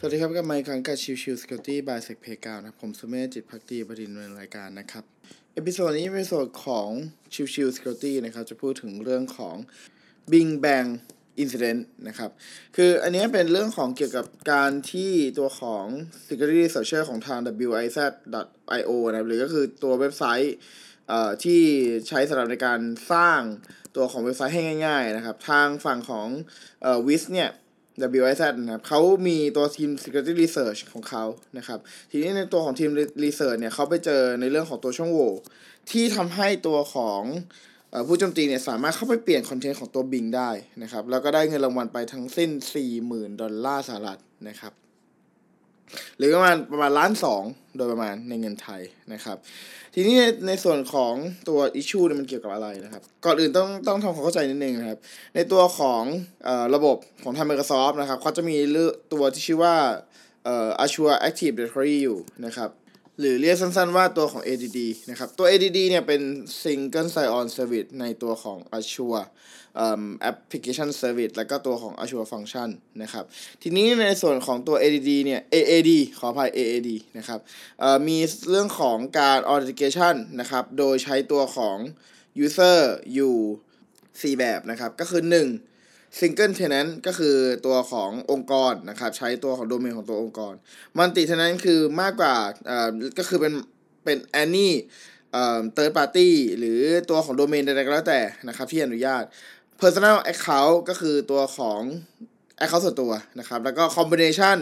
[0.00, 5.04] สวัสดีครับกลับมาอีกครั้งกับ Chill Chill Security by SecPlayground นะผมสุเมธจิตภักดีบดินทร์ในรายการนะครับ
[5.54, 6.88] episode นี้เป็นส่วนของ
[7.34, 9.56] Chill Chill Security นะครับ จะพูดถึงเรื่องของ
[10.30, 10.88] Bing Bang
[11.42, 12.30] Incident นะครับ
[12.76, 15.84] คืออันนี้เป็นเรื่องของเกี่ยวกับการที่ตัวของ
[16.26, 20.54] Security Researcher ของทาง wiz.io นะครับหรือก็คือตัวเว็บไซต์
[21.44, 21.60] ที่
[22.08, 22.80] ใช้สำหรับในการ
[23.12, 23.40] สร้าง
[23.96, 26.28] ตัวของเว็บไซต์ให้ง่าย ๆ นะครับ ทางฝั่งของ
[27.08, 27.50] Wiz เนี่ย
[28.18, 31.24] WIZ นะครับเขามีตัวทีม Security Research ของเขา
[31.56, 31.78] นะครับ
[32.10, 32.90] ทีนี้ในตัวของทีม
[33.24, 35.32] Research เนี่ยเขาไปเจอในเรื่องของตัวช่องโหว่
[35.90, 37.22] ที่ทำให้ตัวของ
[38.06, 40.50] ผู้โจมตีเนี่ยสามารถเข้าไปเปลี่ยนคอนเทนต์ของตัว Bing ได้
[40.82, 42.50] นะครับ แล้วก็ได้เงินรางวัลไปทั้งสิ้น
[42.96, 44.72] 40,000 ดอลลาร์สหรัฐนะครับ
[46.18, 47.42] หรือประมาณประมาณล้านสอง
[47.76, 49.36] โดยประมาณในเงินไทยนะครับ
[49.94, 51.14] ทีนี้ในในส่วนของ
[51.48, 54.98] ตัว issue เนี่ยมันเกี่ยวกับอะไรนะครับ ก่อนอื่นต้องต้องทำความเข้าใจนิดนึงนะครับ
[55.34, 56.02] ในตัวของ
[56.46, 59.74] อระบบของทาง Microsoft นะครับเขาจะมีเลือกตัวที่ชื่อว่า
[60.44, 62.70] เอ่อ Azure Active Directory อยู่นะครับ
[63.18, 64.78] หรือเรียกสั้นๆว่าตัวของ ADD
[65.10, 66.22] นะครับ ตัว ADD เนี่ยเป็น
[66.62, 69.26] Single Sign-On Service ในตัวของ Azure
[70.30, 72.68] Application Service แล้วก็ตัวของ Azure Function
[73.02, 73.24] นะครับ
[73.62, 77.40] ทีนี้ในส่วนของตัว ADD เนี่ย AAD ขออภัย AAD นะครับ
[78.08, 78.18] มี
[78.50, 81.76] เรื่องของการ Authentication นะครับ โดยใช้ตัวของ
[82.44, 82.78] User
[83.14, 83.34] อยู่
[84.32, 85.67] 4 แบบนะครับ ก็คือ 1
[86.18, 90.54] Single Tenant ก็คือตัวขององค์กรนะครับ ใช้ตัวของโดเมนของตัวองค์กร
[90.96, 92.36] Multi Tenant คือมากกว่า
[93.18, 93.52] ก็คือเป็น
[94.04, 94.68] เป็น any
[95.32, 99.22] เอ่อ third party หรือตัวของโดเมนใดๆก็แล้วแต่นะครับที่อนุญาต
[99.80, 101.80] personal account ก็คือตัวของ
[102.62, 104.58] account ส่วนตัวนะครับ แล้วก็ combination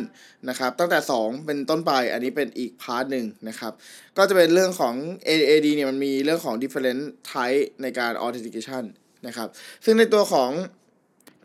[0.49, 3.73] นะครับ ตั้งแต่ 2 เป็นต้นไป อันนี้เป็นอีก part หนึ่งนะครับ
[4.17, 4.95] ก็จะเป็นเรื่องของ
[5.27, 8.85] AAD เนี่ยมันมีเรื่องของ different type ในการ authentication
[9.27, 9.49] นะครับ
[9.85, 10.51] ซึ่งในตัวของ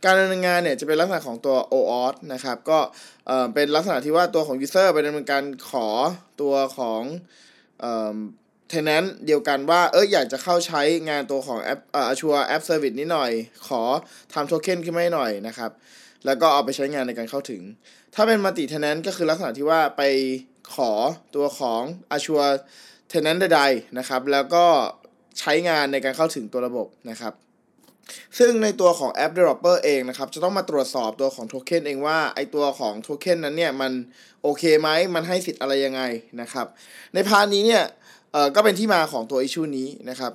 [0.05, 2.79] การดำเนินงานเนี่ยจะเป็นลักษณะของตัว OAuth นะครับ ก็
[3.53, 5.87] เป็นลักษณะที่ว่าตัวของ user ไปดำเนินการขอ
[6.41, 7.01] ตัวของ
[8.69, 13.31] เทนแนนเดียวกันว่าเอออยากจะเข้าใช้งานตัวของแอปเอ่อ Azure App Service นี้หน่อย
[13.67, 13.81] ขอ
[14.33, 15.71] ทำโทเค็นขึ้นมาหน่อยนะครับ
[16.25, 17.61] แล้วก็เอาไปใช้งานในการเข้าถึง
[18.15, 20.01] ถ้าเป็น multi tenant ก็คือลักษณะที่ว่าไป
[20.73, 20.91] ขอ
[21.35, 21.81] ตัวของ
[22.15, 22.53] Azure
[23.11, 24.65] Tenant ใดๆนะครับ แล้วก็
[25.39, 27.33] ใช้งานในการเข้าถึงตัวระบบนะครับ
[28.37, 33.91] ซึ่งในตัวของแอป Developer เองนะครับ จะต้องมาตรวจสอบตัวของโทเค็นเองว่าไอตัวของโทเค็นนั้นเนี่ย มัน
[34.43, 36.01] โอเคไหมมันให้สิทธิ์อะไรยังไง
[36.41, 36.67] นะครับ
[37.13, 37.83] ใน part นี้เนี่ย
[38.31, 40.33] เอ่อก็เป็นที่มาของตัว issue นี้นะครับ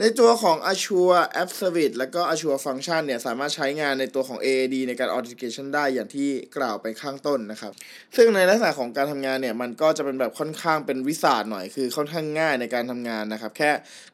[0.00, 7.72] ในตัวของ Azure App Service แล้วก็ Azure Function เนี่ยสามารถใช้งานในตัวของ AAD ในการ Authentication ได้อย่างที่กล่าวไปข้างต้นนะครับ
[8.16, 13.70] ซึ่งในลักษณะของการทำงานเนี่ยมันก็จะเป็นแบบค่อนข้างเป็นวิสาดหน่อยคือค่อนข้างง่ายในการทำงานนะครับ แค่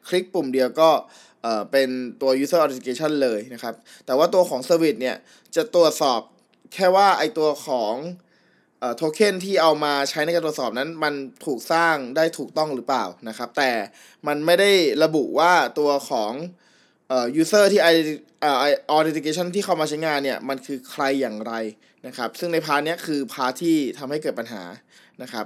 [0.07, 0.89] คลิกปุ่มเดียวก็
[1.43, 1.89] เอ่อเป็น
[2.21, 5.17] ตัว user authentication เลยนะครับ แต่ว่าตัวของ service เนี่ย
[5.55, 6.21] จะตรวจสอบ
[6.73, 7.95] แค่ว่าไอตัวของ
[8.95, 11.13] โทเค็นที่เอามาใช้ในการตรวจสอบนั้น มัน
[11.45, 13.71] ถูกสร้างได้ถูกต้องหรือเปล่านะครับ แต่
[14.27, 14.71] มันไม่ได้
[15.03, 16.31] ระบุว่าตัวของ
[17.09, 17.95] เอ่อ user ที่ i
[18.41, 18.65] เอ่อ
[18.95, 21.53] authentication ที่เข้ามาใช้งานเนี่ย มันคือใครอย่างไร
[22.07, 24.63] นะครับ ซึ่งใน part นี้คือ part ที่ทำให้เกิดปัญหา
[25.21, 25.45] นะครับ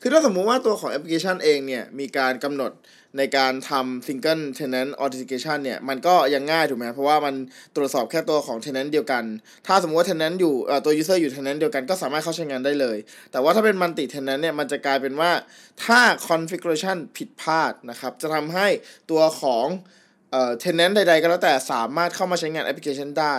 [0.00, 2.72] คือถ้าสมมุติว่าตัวของแอปพลิเคชันเองเนี่ย มีการกำหนด
[3.18, 7.34] ในการทำ single tenant authentication เนี่ย มันก็ยังง่ายถูกไหมเพราะว่ามัน
[7.76, 9.24] ตรวจสอบแค่ตัวของ tenant เดียวกัน
[9.66, 12.98] ถ้าสมมติว่า tenant อยู่ตัว user อยู่ tenant เดียวกันก็สามารถเข้าใช้งานได้เลย
[13.32, 15.32] แต่ว่าถ้าเป็น multi tenant เนี่ย มันจะกลายเป็นว่า
[15.84, 18.68] ถ้า configuration ผิดพลาดนะครับ จะทำให้
[19.10, 19.66] ตัวของ
[20.30, 23.36] เอ่อ tenant ใดๆก็แล้วแต่สามารถเข้ามาใช้งานแอปพลิเคชันได้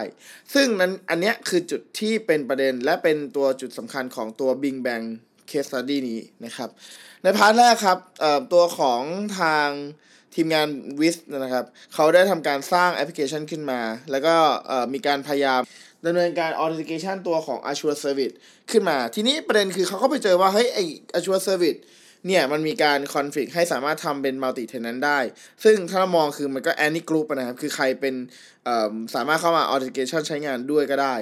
[0.53, 5.05] ซึ่งนั้นอันเนี้ยคือจุดที่เป็นประเด็นและเป็นตัวจุดสำคัญของตัว Bing Bang
[5.53, 6.69] case study นี้นะครับ
[7.23, 7.97] ใน part แรกครับ
[8.53, 9.01] ตัวของ
[9.39, 9.69] ทาง
[10.35, 10.67] ทีมงาน
[10.99, 13.81] Wiz นะครับ เขาได้ทำการสร้างแอปพลิเคชันขึ้นมา
[14.11, 14.35] แล้วก็
[14.93, 15.61] มีการพยายาม
[16.05, 18.35] ดำเนินการ authentication ตัวของ Azure Service
[18.71, 20.79] ขึ้นมา ทีนี้ประเด็นคือเขาก็ไปเจอว่า เฮ้ยไอ
[21.17, 21.79] Azure Service
[22.27, 25.19] เนี่ย มันมีการ config ให้สามารถทำเป็น multi tenant ได้
[25.63, 28.15] ซึ่งถ้าเรามองคือมันก็ any group นะครับ คือใครเป็น
[29.15, 31.15] สามารถเข้ามา authentication ใช้งานด้วยก็ได้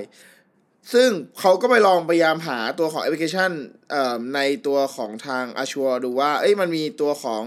[0.93, 3.51] ซึ่งเขาก็ไปลองพยายามหาตัวของแอปพลิเคชัน
[4.35, 7.43] ในตัวของทาง Azure ดูว่า เอ้ยมันมีตัวของ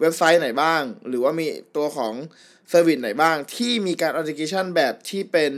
[0.00, 1.46] เว็บไซต์ไหนบ้าง หรือว่ามี
[1.76, 2.14] ตัวของ
[2.68, 5.52] service ไหนบ้าง ที่มีการ authentication แบบที่เป็น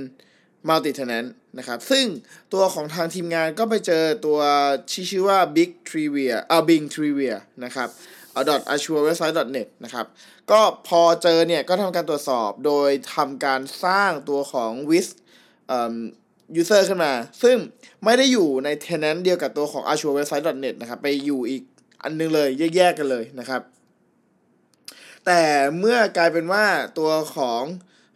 [0.68, 1.28] multi tenant
[1.58, 2.06] นะครับ ซึ่ง
[2.54, 4.40] ตัวของทางทีมงานก็ไปเจอตัว
[4.90, 7.88] ที่อชื่อว่า big trivia อ่า bing trivia นะครับ
[8.32, 8.42] เอา
[8.74, 10.06] .azure website net นะครับ
[10.50, 15.72] ก็พอเจอเนี่ยก็ทำการตรวจสอบโดยทำการสร้างตัวของ w i s ยูเซอ
[16.78, 17.12] ร์ขึ้นมา
[17.42, 17.56] ซึ่ง
[18.04, 21.62] ไม่ได้อยู่ใน tenant เดียวกับตัวของ Azure Website net นะครับ ไปอยู่อีก
[22.02, 23.62] อันนึงเลยแยกๆกันเลยนะครับ
[25.26, 25.42] แต่
[25.78, 26.64] เมื่อกลายเป็นว่า
[26.98, 27.62] ตัวของ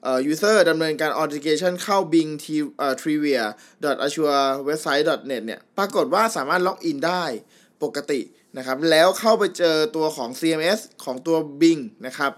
[0.02, 2.46] เอ่อ user ดำเนินการ authentication เข้า Bing
[2.78, 3.42] เอ่อ Trivia
[4.06, 7.24] azurewebsites.net เนี่ย ปรากฏว่าสามารถล็อกอินได้
[7.82, 8.20] ปกติ
[8.56, 12.32] นะครับ แล้วเข้าไปเจอตัวของ CMS ของตัว Bing นะครับ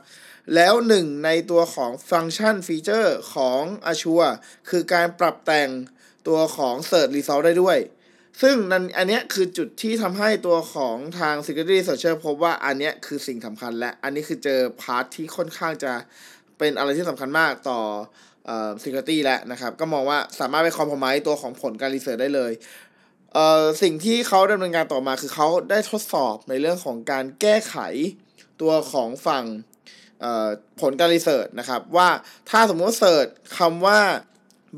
[0.55, 4.35] แล้วหนึ่งในตัวของฟังก์ชันฟีเจอร์ของ Azure
[4.69, 5.71] คือการปรับแต่ง
[6.29, 7.79] ตัวของ Search Result ได้ด้วย
[8.43, 15.93] ซึ่งนั่นอันเนี้ยคือจุดที่ทำให้ตัวของทาง Security Researcher พบว่าอันเนี้ยคือสิ่งสำคัญและอันนี้คือเจอ part ที่ค่อนข้างจะ
[16.59, 17.81] เป็นอะไรที่สำคัญมากต่อ
[18.47, 22.53] เอ่อ security แล้วนะครับ ก็มองว่าสามารถไปคอม p r o m i s e ตัวของผลการ research ได้เลย
[23.35, 27.77] เอ่อสิ่งที่เขาดำเนินการต่อมาคือเขาได้ทดสอบในเรื่องของการแก้ไข
[28.61, 29.45] ตัวของฝั่ง
[30.81, 32.09] ผลการ research นะครับ ว่า
[32.51, 33.27] ถ้าสมมติ search
[33.59, 34.01] คำว่า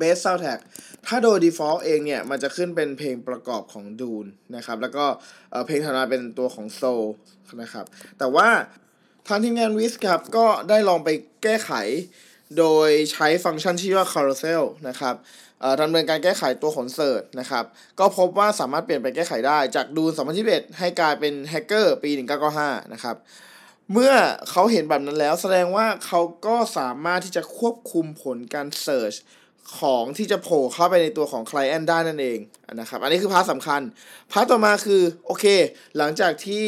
[0.00, 0.60] best soundtrack
[1.06, 4.26] ถ้าโดย default เองเนี่ย มันจะขึ้นเป็นเพลงประกอบของ Dune
[4.56, 5.04] นะครับ แล้วก็
[5.66, 7.04] เพลงถัดมาเป็นตัวของ Soul
[7.62, 7.84] นะครับ
[8.18, 8.48] แต่ว่า
[9.28, 11.08] ทางทีมงาน Wiz ครับ ก็ได้ลองไป
[11.42, 11.72] แก้ไข
[12.58, 15.14] โดยใช้ฟังก์ชันที่ชื่อว่า carousel นะครับ
[15.80, 17.64] ดำเนินการแก้ไขตัวผล search นะครับ
[17.98, 20.10] ก็พบว่าสามารถเปลี่ยนไปแก้ไขได้ จาก Dune
[20.44, 22.10] 2021 ให้กลายเป็น Hackers ปี
[22.52, 23.16] 1995 นะครับ
[23.92, 24.12] เมื่อ
[24.50, 29.14] เขาเห็นแบบนั้นแล้ว แสดงว่าเขาก็สามารถที่จะควบคุมผลการ search
[29.80, 32.38] ของที่จะโผล่เข้าไปในตัวของ Client ได้นั่นเอง
[32.74, 33.80] นะครับ อันนี้คือ part สำคัญ
[34.32, 35.44] part ต่อมาคือโอเค
[35.96, 36.66] หลังจากที่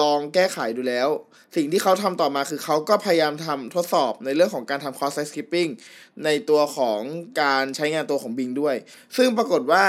[0.00, 1.08] ลองแก้ไขดูแล้ว
[1.56, 5.70] สิ่งที่เขาทำต่อมาคือเขาก็พยายามทำทดสอบในเรื่องของการทำ cross site scripting
[6.24, 7.00] ในตัวของ
[7.42, 8.76] การใช้งานตัวของ Bing ด้วย
[9.16, 9.84] ซึ่งปรากฏว่า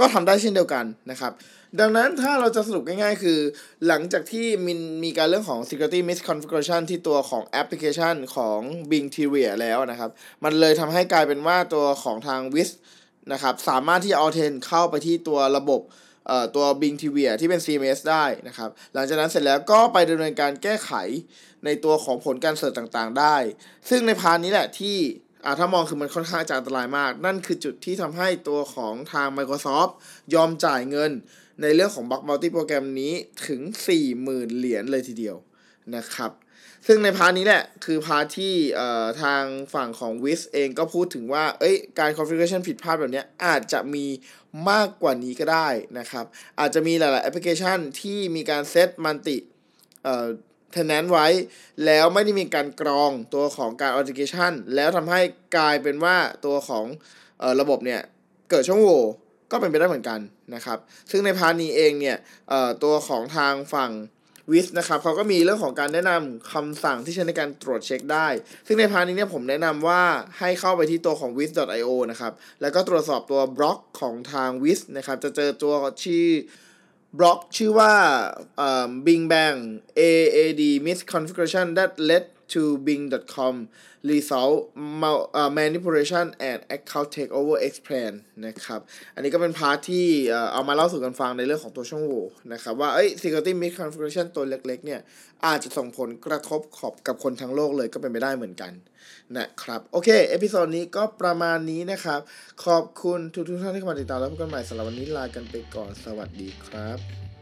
[0.02, 1.32] ็ทำได้เช่นเดียวกันนะครับ
[1.80, 3.38] ดังนั้นถ้าเราจะสรุปง่ายๆ คือ
[3.86, 4.72] หลังจากที่มี
[5.04, 8.60] มีการเรื่องของ security misconfiguration ที่ตัวของแอปพลิเคชันของ
[8.90, 10.10] Bing t r i a แล้วนะครับ
[10.44, 12.70] มันเลยทำให้กลายเป็นว่าตัวของทาง Wiz
[13.32, 15.80] นะครับสามารถที่จะ authent เข้าไปที่ตัวระบบ
[16.26, 20.92] เอ่อตัว Bing t r i a ที่เป็น CMS ได้นะครับ หลังจากนั้นเสร็จแล้วก็ไปดำเนินการแก้ไข
[21.64, 23.36] ในตัวของผลการ search ต่างๆ ได้
[23.88, 24.96] ซึ่งใน part นี้แหละที่
[25.44, 29.92] อ่าถ้ามองคือมันค่อนข้างจะอันตรายมาก นั่นคือจุดที่ทำให้ตัวของทาง Microsoft
[30.34, 31.12] ยอมจ่ายเงิน
[31.62, 33.12] ในเรื่องของบั g มัลติโปรแกรมนี้
[33.48, 33.60] ถึง
[34.10, 35.36] 40,000 เหรียญเลยทีเดียว
[35.96, 36.32] นะครับ
[36.86, 38.54] ซึ่งใน part นี้แหละ คือ part ที่
[39.22, 39.44] ทาง
[39.74, 44.06] ฝั่งของ Wiz เองก็พูดถึงว่า เอ้ยการ configuration ผิดพลาดแบบนี้อาจจะมี
[44.70, 45.68] มากกว่านี้ก็ได้
[45.98, 46.24] นะครับ
[46.58, 49.36] อาจจะมีหลาย ๆ แอปพลิเคชันที่มีการเซตมันติ
[50.04, 50.26] เอ่อ
[50.74, 51.26] tenant ไว้
[51.84, 55.20] แล้วไม่ได้มีการกรองตัวของการ authentication แล้วทำให้
[55.56, 58.00] กลายเป็นว่าตัวของเอ่อระบบเนี่ย
[58.50, 59.02] เกิดช่องโหว่
[59.50, 60.20] ก็เป็นไปได้เหมือนกัน
[60.54, 60.78] นะครับ
[61.10, 62.16] ซึ่งใน part นี้เองเนี่ย
[62.84, 63.92] ตัวของทางฝั่ง
[64.52, 68.28] Wiz นะครับเขาก็มีเรื่องของการแนะนำคำสั่งที่ใช้ในการตรวจเช็คได้
[68.66, 70.02] ซึ่งใน part นี้เนี่ยผมแนะนำว่า
[70.38, 76.26] ให้เข้าไปที่ตัวของ Wiz io นะครับ แล้วก็ตรวจสอบตัวบล็อกของทาง w i z นะครับ จะเจอตัวชื่อ
[77.18, 77.92] บล็อกชื่อว่า
[79.06, 79.58] BingBang
[79.98, 83.54] AAD misconfiguration that led to bing.com
[84.10, 84.56] result
[85.58, 88.12] manipulation and account takeover explain
[88.46, 88.80] นะครับ
[89.14, 95.00] อันนี้ก็เป็น part ที่เอ่อเอามาเล่าสู่กันฟังในเรื่องของตัวช่องโหว่นะครับว่าเอ้ย security misconfiguration ตัวเล็กๆเนี่ย
[95.46, 98.72] อาจจะส่งผลกระทบขอบกับคนทั้งโลกเลยก็เป็นไปได้เหมือนกัน
[99.36, 102.20] นะครับโอเค episode นี้ก็ประมาณนี้นะครับ
[102.64, 107.37] ขอบคุณทุกๆท่านที่เข้ามาติดตามแล้วพบกันใหม่สำหรับวันนี้ลากันไปก่อนสวัสดีครับ